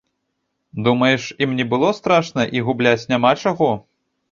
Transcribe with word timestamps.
Думаеш, 0.87 1.21
ім 1.47 1.53
не 1.59 1.67
было 1.75 1.93
страшна 1.99 2.49
і 2.59 2.65
губляць 2.71 2.99
няма 3.15 3.37
чаго? 3.45 3.71